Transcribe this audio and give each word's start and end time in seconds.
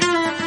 Mm-hmm. 0.00 0.37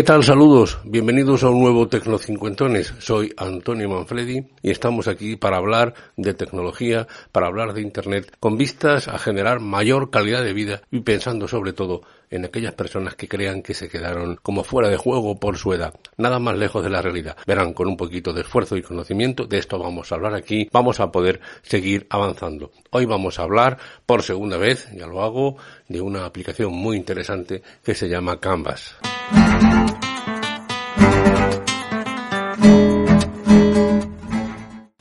¿Qué 0.00 0.04
tal? 0.04 0.24
Saludos. 0.24 0.78
Bienvenidos 0.82 1.42
a 1.42 1.50
un 1.50 1.60
nuevo 1.60 1.86
Tecnocincuentones. 1.86 2.94
Soy 3.00 3.34
Antonio 3.36 3.90
Manfredi 3.90 4.46
y 4.62 4.70
estamos 4.70 5.08
aquí 5.08 5.36
para 5.36 5.58
hablar 5.58 5.92
de 6.16 6.32
tecnología, 6.32 7.06
para 7.32 7.48
hablar 7.48 7.74
de 7.74 7.82
Internet, 7.82 8.34
con 8.40 8.56
vistas 8.56 9.08
a 9.08 9.18
generar 9.18 9.60
mayor 9.60 10.08
calidad 10.08 10.42
de 10.42 10.54
vida 10.54 10.80
y 10.90 11.00
pensando 11.00 11.48
sobre 11.48 11.74
todo 11.74 12.00
en 12.30 12.46
aquellas 12.46 12.72
personas 12.72 13.14
que 13.14 13.28
crean 13.28 13.60
que 13.60 13.74
se 13.74 13.90
quedaron 13.90 14.38
como 14.42 14.64
fuera 14.64 14.88
de 14.88 14.96
juego 14.96 15.38
por 15.38 15.58
su 15.58 15.74
edad. 15.74 15.92
Nada 16.16 16.38
más 16.38 16.56
lejos 16.56 16.82
de 16.82 16.88
la 16.88 17.02
realidad. 17.02 17.36
Verán, 17.46 17.74
con 17.74 17.86
un 17.86 17.98
poquito 17.98 18.32
de 18.32 18.40
esfuerzo 18.40 18.78
y 18.78 18.82
conocimiento, 18.82 19.44
de 19.44 19.58
esto 19.58 19.78
vamos 19.78 20.10
a 20.10 20.14
hablar 20.14 20.34
aquí, 20.34 20.66
vamos 20.72 20.98
a 21.00 21.12
poder 21.12 21.42
seguir 21.60 22.06
avanzando. 22.08 22.70
Hoy 22.88 23.04
vamos 23.04 23.38
a 23.38 23.42
hablar 23.42 23.76
por 24.06 24.22
segunda 24.22 24.56
vez, 24.56 24.88
ya 24.94 25.06
lo 25.06 25.22
hago, 25.22 25.58
de 25.88 26.00
una 26.00 26.24
aplicación 26.24 26.72
muy 26.72 26.96
interesante 26.96 27.62
que 27.84 27.94
se 27.94 28.08
llama 28.08 28.40
Canvas. 28.40 28.96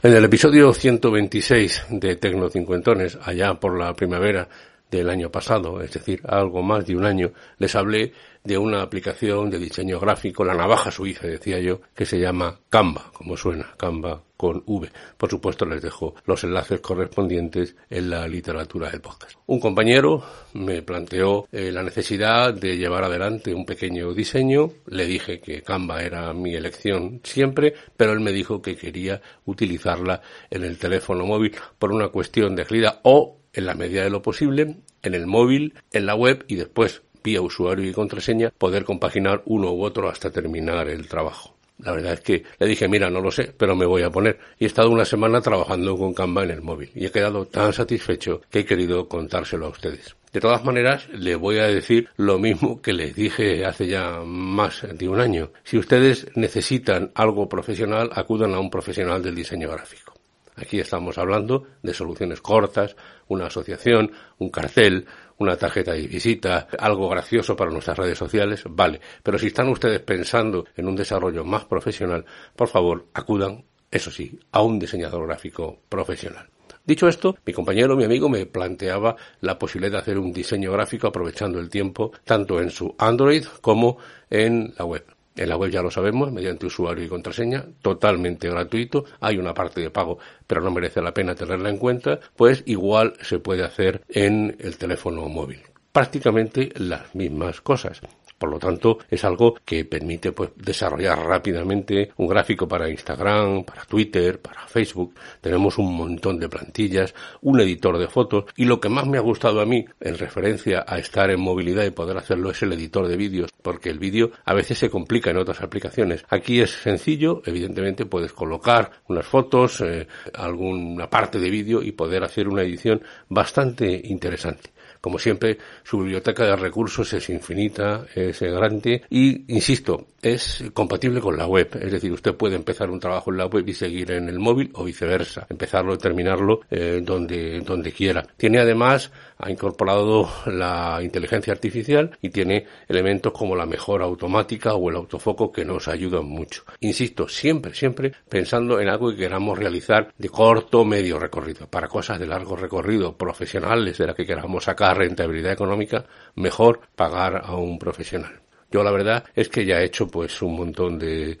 En 0.00 0.14
el 0.14 0.24
episodio 0.24 0.72
126 0.72 1.86
de 1.90 2.16
Tecnocincuentones, 2.16 3.18
allá 3.22 3.54
por 3.54 3.78
la 3.78 3.92
primavera 3.94 4.48
del 4.90 5.10
año 5.10 5.30
pasado, 5.30 5.80
es 5.80 5.92
decir, 5.92 6.20
algo 6.26 6.62
más 6.62 6.86
de 6.86 6.96
un 6.96 7.04
año, 7.04 7.32
les 7.58 7.74
hablé 7.74 8.12
de 8.44 8.56
una 8.56 8.82
aplicación 8.82 9.50
de 9.50 9.58
diseño 9.58 10.00
gráfico, 10.00 10.44
la 10.44 10.54
navaja 10.54 10.90
suiza, 10.90 11.26
decía 11.26 11.58
yo, 11.58 11.80
que 11.94 12.06
se 12.06 12.18
llama 12.18 12.58
Canva, 12.70 13.10
como 13.12 13.36
suena, 13.36 13.74
Canva 13.76 14.22
con 14.38 14.62
V. 14.64 14.88
Por 15.18 15.28
supuesto, 15.28 15.66
les 15.66 15.82
dejo 15.82 16.14
los 16.24 16.44
enlaces 16.44 16.80
correspondientes 16.80 17.74
en 17.90 18.08
la 18.08 18.26
literatura 18.26 18.88
del 18.88 19.00
podcast. 19.00 19.36
Un 19.46 19.58
compañero 19.60 20.24
me 20.54 20.80
planteó 20.80 21.48
eh, 21.50 21.72
la 21.72 21.82
necesidad 21.82 22.54
de 22.54 22.78
llevar 22.78 23.04
adelante 23.04 23.52
un 23.52 23.66
pequeño 23.66 24.14
diseño. 24.14 24.70
Le 24.86 25.06
dije 25.06 25.40
que 25.40 25.62
Canva 25.62 26.02
era 26.02 26.32
mi 26.32 26.54
elección 26.54 27.20
siempre, 27.24 27.74
pero 27.96 28.12
él 28.12 28.20
me 28.20 28.32
dijo 28.32 28.62
que 28.62 28.76
quería 28.76 29.20
utilizarla 29.44 30.22
en 30.48 30.62
el 30.62 30.78
teléfono 30.78 31.26
móvil 31.26 31.54
por 31.78 31.92
una 31.92 32.08
cuestión 32.08 32.54
de 32.54 32.62
agilidad 32.62 33.00
o 33.02 33.38
en 33.52 33.66
la 33.66 33.74
medida 33.74 34.04
de 34.04 34.10
lo 34.10 34.22
posible, 34.22 34.76
en 35.02 35.14
el 35.14 35.26
móvil, 35.26 35.74
en 35.92 36.06
la 36.06 36.14
web 36.14 36.44
y 36.48 36.56
después 36.56 37.02
vía 37.22 37.40
usuario 37.42 37.88
y 37.88 37.92
contraseña, 37.92 38.50
poder 38.56 38.84
compaginar 38.84 39.42
uno 39.46 39.72
u 39.72 39.84
otro 39.84 40.08
hasta 40.08 40.30
terminar 40.30 40.88
el 40.88 41.08
trabajo. 41.08 41.54
La 41.78 41.92
verdad 41.92 42.14
es 42.14 42.20
que 42.20 42.42
le 42.58 42.66
dije, 42.66 42.88
mira, 42.88 43.08
no 43.08 43.20
lo 43.20 43.30
sé, 43.30 43.54
pero 43.56 43.76
me 43.76 43.86
voy 43.86 44.02
a 44.02 44.10
poner. 44.10 44.38
Y 44.58 44.64
he 44.64 44.66
estado 44.66 44.90
una 44.90 45.04
semana 45.04 45.40
trabajando 45.40 45.96
con 45.96 46.12
Canva 46.12 46.42
en 46.42 46.50
el 46.50 46.62
móvil 46.62 46.90
y 46.94 47.06
he 47.06 47.10
quedado 47.12 47.46
tan 47.46 47.72
satisfecho 47.72 48.40
que 48.50 48.60
he 48.60 48.64
querido 48.64 49.08
contárselo 49.08 49.66
a 49.66 49.70
ustedes. 49.70 50.16
De 50.32 50.40
todas 50.40 50.64
maneras, 50.64 51.08
le 51.10 51.36
voy 51.36 51.58
a 51.58 51.68
decir 51.68 52.08
lo 52.16 52.38
mismo 52.38 52.82
que 52.82 52.92
les 52.92 53.14
dije 53.14 53.64
hace 53.64 53.86
ya 53.86 54.20
más 54.24 54.86
de 54.92 55.08
un 55.08 55.20
año. 55.20 55.52
Si 55.62 55.78
ustedes 55.78 56.26
necesitan 56.34 57.12
algo 57.14 57.48
profesional, 57.48 58.10
acudan 58.12 58.54
a 58.54 58.60
un 58.60 58.70
profesional 58.70 59.22
del 59.22 59.36
diseño 59.36 59.70
gráfico. 59.70 60.17
Aquí 60.60 60.80
estamos 60.80 61.16
hablando 61.18 61.66
de 61.82 61.94
soluciones 61.94 62.40
cortas, 62.40 62.96
una 63.28 63.46
asociación, 63.46 64.10
un 64.38 64.50
cartel, 64.50 65.06
una 65.38 65.56
tarjeta 65.56 65.92
de 65.92 66.06
visita, 66.06 66.66
algo 66.78 67.08
gracioso 67.08 67.54
para 67.54 67.70
nuestras 67.70 67.96
redes 67.96 68.18
sociales, 68.18 68.64
vale. 68.68 69.00
Pero 69.22 69.38
si 69.38 69.48
están 69.48 69.68
ustedes 69.68 70.00
pensando 70.00 70.66
en 70.76 70.88
un 70.88 70.96
desarrollo 70.96 71.44
más 71.44 71.64
profesional, 71.64 72.24
por 72.56 72.68
favor, 72.68 73.06
acudan, 73.14 73.64
eso 73.90 74.10
sí, 74.10 74.38
a 74.52 74.62
un 74.62 74.78
diseñador 74.78 75.26
gráfico 75.26 75.78
profesional. 75.88 76.48
Dicho 76.84 77.06
esto, 77.06 77.36
mi 77.44 77.52
compañero, 77.52 77.96
mi 77.96 78.04
amigo, 78.04 78.28
me 78.28 78.46
planteaba 78.46 79.14
la 79.40 79.58
posibilidad 79.58 79.92
de 79.92 79.98
hacer 79.98 80.18
un 80.18 80.32
diseño 80.32 80.72
gráfico 80.72 81.06
aprovechando 81.06 81.60
el 81.60 81.68
tiempo 81.68 82.12
tanto 82.24 82.60
en 82.60 82.70
su 82.70 82.94
Android 82.98 83.44
como 83.60 83.98
en 84.30 84.74
la 84.76 84.84
web. 84.86 85.04
En 85.38 85.48
la 85.48 85.56
web 85.56 85.70
ya 85.70 85.82
lo 85.82 85.90
sabemos, 85.90 86.32
mediante 86.32 86.66
usuario 86.66 87.04
y 87.04 87.08
contraseña, 87.08 87.64
totalmente 87.80 88.50
gratuito. 88.50 89.04
Hay 89.20 89.38
una 89.38 89.54
parte 89.54 89.80
de 89.80 89.90
pago, 89.90 90.18
pero 90.46 90.60
no 90.60 90.70
merece 90.70 91.00
la 91.00 91.14
pena 91.14 91.34
tenerla 91.34 91.70
en 91.70 91.78
cuenta, 91.78 92.18
pues 92.36 92.62
igual 92.66 93.14
se 93.22 93.38
puede 93.38 93.64
hacer 93.64 94.02
en 94.08 94.56
el 94.58 94.76
teléfono 94.76 95.28
móvil. 95.28 95.60
Prácticamente 95.92 96.70
las 96.76 97.14
mismas 97.14 97.60
cosas. 97.60 98.00
Por 98.38 98.50
lo 98.50 98.58
tanto, 98.58 98.98
es 99.10 99.24
algo 99.24 99.56
que 99.64 99.84
permite 99.84 100.32
pues, 100.32 100.50
desarrollar 100.56 101.18
rápidamente 101.18 102.12
un 102.16 102.28
gráfico 102.28 102.68
para 102.68 102.88
Instagram, 102.88 103.64
para 103.64 103.84
Twitter, 103.84 104.40
para 104.40 104.66
Facebook. 104.68 105.14
Tenemos 105.40 105.76
un 105.78 105.94
montón 105.94 106.38
de 106.38 106.48
plantillas, 106.48 107.14
un 107.42 107.60
editor 107.60 107.98
de 107.98 108.06
fotos 108.06 108.44
y 108.56 108.64
lo 108.64 108.80
que 108.80 108.88
más 108.88 109.06
me 109.06 109.18
ha 109.18 109.22
gustado 109.22 109.60
a 109.60 109.66
mí 109.66 109.84
en 110.00 110.16
referencia 110.16 110.84
a 110.86 110.98
estar 110.98 111.30
en 111.30 111.40
movilidad 111.40 111.84
y 111.84 111.90
poder 111.90 112.16
hacerlo 112.16 112.50
es 112.50 112.62
el 112.62 112.72
editor 112.72 113.08
de 113.08 113.16
vídeos, 113.16 113.50
porque 113.62 113.90
el 113.90 113.98
vídeo 113.98 114.30
a 114.44 114.54
veces 114.54 114.78
se 114.78 114.90
complica 114.90 115.30
en 115.30 115.38
otras 115.38 115.60
aplicaciones. 115.60 116.24
Aquí 116.28 116.60
es 116.60 116.70
sencillo, 116.70 117.42
evidentemente 117.44 118.06
puedes 118.06 118.32
colocar 118.32 118.92
unas 119.08 119.26
fotos, 119.26 119.80
eh, 119.80 120.06
alguna 120.34 121.10
parte 121.10 121.38
de 121.38 121.50
vídeo 121.50 121.82
y 121.82 121.92
poder 121.92 122.22
hacer 122.22 122.48
una 122.48 122.62
edición 122.62 123.02
bastante 123.28 124.00
interesante. 124.04 124.70
Como 125.08 125.18
siempre, 125.18 125.56
su 125.84 126.00
biblioteca 126.00 126.44
de 126.44 126.54
recursos 126.54 127.10
es 127.14 127.30
infinita, 127.30 128.04
es 128.14 128.42
grande 128.42 129.04
y, 129.08 129.50
insisto, 129.54 130.08
es 130.20 130.64
compatible 130.74 131.18
con 131.20 131.36
la 131.38 131.46
web. 131.46 131.70
Es 131.80 131.92
decir, 131.92 132.12
usted 132.12 132.34
puede 132.34 132.56
empezar 132.56 132.90
un 132.90 133.00
trabajo 133.00 133.30
en 133.30 133.38
la 133.38 133.46
web 133.46 133.66
y 133.66 133.72
seguir 133.72 134.10
en 134.10 134.28
el 134.28 134.38
móvil 134.38 134.70
o 134.74 134.84
viceversa, 134.84 135.46
empezarlo 135.48 135.94
y 135.94 135.98
terminarlo 135.98 136.60
eh, 136.70 137.00
donde, 137.02 137.60
donde 137.60 137.92
quiera. 137.92 138.26
Tiene 138.36 138.58
además, 138.58 139.10
ha 139.38 139.50
incorporado 139.50 140.28
la 140.46 141.00
inteligencia 141.02 141.52
artificial 141.52 142.10
y 142.20 142.30
tiene 142.30 142.66
elementos 142.88 143.32
como 143.32 143.56
la 143.56 143.64
mejora 143.64 144.04
automática 144.04 144.74
o 144.74 144.90
el 144.90 144.96
autofoco 144.96 145.52
que 145.52 145.64
nos 145.64 145.88
ayudan 145.88 146.26
mucho. 146.26 146.64
Insisto, 146.80 147.28
siempre, 147.28 147.72
siempre 147.72 148.12
pensando 148.28 148.80
en 148.80 148.88
algo 148.88 149.10
que 149.10 149.16
queramos 149.16 149.58
realizar 149.58 150.12
de 150.18 150.28
corto 150.28 150.80
o 150.80 150.84
medio 150.84 151.18
recorrido. 151.18 151.66
Para 151.66 151.88
cosas 151.88 152.18
de 152.18 152.26
largo 152.26 152.56
recorrido, 152.56 153.16
profesionales 153.16 153.96
de 153.96 154.06
las 154.06 154.16
que 154.16 154.26
queramos 154.26 154.64
sacar 154.64 154.97
rentabilidad 154.98 155.52
económica, 155.52 156.04
mejor 156.34 156.80
pagar 156.96 157.42
a 157.44 157.54
un 157.56 157.78
profesional. 157.78 158.40
Yo 158.70 158.82
la 158.82 158.90
verdad 158.90 159.24
es 159.34 159.48
que 159.48 159.64
ya 159.64 159.80
he 159.80 159.84
hecho 159.84 160.06
pues 160.08 160.42
un 160.42 160.56
montón 160.56 160.98
de, 160.98 161.38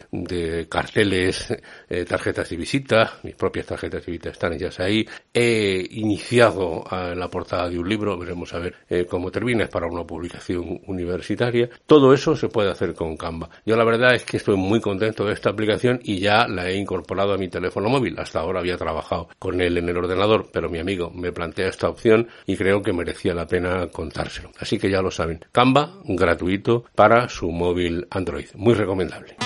carteles, 0.68 1.54
eh, 1.88 2.04
tarjetas 2.04 2.48
de 2.48 2.56
visita, 2.56 3.18
mis 3.22 3.34
propias 3.34 3.66
tarjetas 3.66 4.04
de 4.04 4.12
visita 4.12 4.30
están 4.30 4.54
ellas 4.54 4.80
ahí. 4.80 5.06
He 5.32 5.86
iniciado 5.90 6.84
ah, 6.90 7.14
la 7.14 7.28
portada 7.28 7.68
de 7.68 7.78
un 7.78 7.88
libro, 7.88 8.18
veremos 8.18 8.54
a 8.54 8.58
ver 8.58 8.74
eh, 8.88 9.04
cómo 9.04 9.30
termina, 9.30 9.64
es 9.64 9.70
para 9.70 9.86
una 9.86 10.04
publicación 10.04 10.80
universitaria. 10.86 11.68
Todo 11.86 12.14
eso 12.14 12.34
se 12.34 12.48
puede 12.48 12.70
hacer 12.70 12.94
con 12.94 13.16
Canva. 13.16 13.50
Yo 13.66 13.76
la 13.76 13.84
verdad 13.84 14.14
es 14.14 14.24
que 14.24 14.38
estoy 14.38 14.56
muy 14.56 14.80
contento 14.80 15.26
de 15.26 15.34
esta 15.34 15.50
aplicación 15.50 16.00
y 16.02 16.20
ya 16.20 16.48
la 16.48 16.68
he 16.68 16.76
incorporado 16.76 17.34
a 17.34 17.38
mi 17.38 17.48
teléfono 17.48 17.90
móvil. 17.90 18.18
Hasta 18.18 18.40
ahora 18.40 18.60
había 18.60 18.78
trabajado 18.78 19.28
con 19.38 19.60
él 19.60 19.76
en 19.76 19.88
el 19.88 19.98
ordenador, 19.98 20.48
pero 20.50 20.70
mi 20.70 20.78
amigo 20.78 21.10
me 21.10 21.32
plantea 21.32 21.68
esta 21.68 21.90
opción 21.90 22.28
y 22.46 22.56
creo 22.56 22.80
que 22.80 22.94
merecía 22.94 23.34
la 23.34 23.46
pena 23.46 23.86
contárselo. 23.88 24.50
Así 24.58 24.78
que 24.78 24.90
ya 24.90 25.02
lo 25.02 25.10
saben. 25.10 25.44
Canva, 25.52 25.98
gratuito 26.04 26.84
su 27.26 27.50
móvil 27.50 28.06
Android. 28.10 28.48
Muy 28.54 28.74
recomendable. 28.74 29.36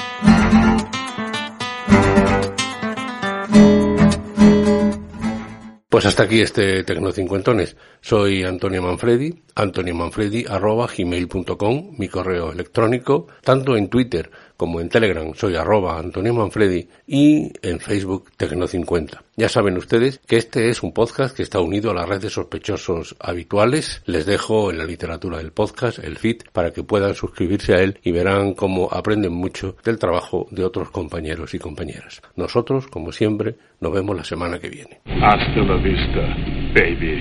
Pues 5.93 6.07
hasta 6.07 6.25
aquí 6.25 6.41
este 6.41 6.83
Tecnocincuentones. 6.85 7.77
Soy 8.01 8.45
Antonio 8.45 8.81
Manfredi, 8.83 9.43
antoniomanfredi.gmail.com, 9.55 11.95
mi 11.99 12.09
correo 12.09 12.51
electrónico, 12.51 13.27
tanto 13.43 13.77
en 13.77 13.89
Twitter 13.89 14.31
como 14.63 14.81
en 14.81 14.89
Telegram 14.89 15.35
soy 15.35 15.57
arroba 15.57 15.99
Antonio 15.99 16.33
Manfredi 16.35 16.87
y 17.05 17.51
en 17.63 17.81
Facebook 17.81 18.31
Tecno50. 18.39 19.19
Ya 19.37 19.49
saben 19.49 19.77
ustedes 19.77 20.21
que 20.25 20.37
este 20.37 20.71
es 20.71 20.85
un 20.85 20.93
podcast 20.93 21.37
que 21.37 21.43
está 21.43 21.59
unido 21.59 21.91
a 21.91 21.95
la 21.95 22.07
red 22.07 22.21
de 22.21 22.31
sospechosos 22.31 23.17
habituales. 23.19 24.03
Les 24.07 24.25
dejo 24.25 24.71
en 24.71 24.79
la 24.79 24.85
literatura 24.85 25.39
del 25.39 25.51
podcast 25.51 25.99
el 25.99 26.17
feed 26.17 26.43
para 26.53 26.71
que 26.71 26.85
puedan 26.85 27.17
suscribirse 27.17 27.75
a 27.75 27.81
él 27.81 27.99
y 28.05 28.13
verán 28.13 28.55
cómo 28.55 28.89
aprenden 28.93 29.33
mucho 29.33 29.75
del 29.83 29.99
trabajo 29.99 30.47
de 30.53 30.65
otros 30.65 30.93
compañeros 30.93 31.55
y 31.55 31.59
compañeras. 31.59 32.23
Nosotros, 32.37 32.87
como 32.87 33.11
siempre, 33.11 33.57
nos 33.81 33.93
vemos 33.93 34.15
la 34.15 34.23
semana 34.23 34.61
que 34.61 34.69
viene. 34.69 35.01
Hasta 35.07 35.61
la 35.61 35.77
vista, 35.83 36.21
baby. 36.73 37.13